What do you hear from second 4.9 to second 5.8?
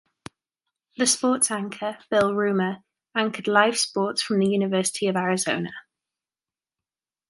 of Arizona.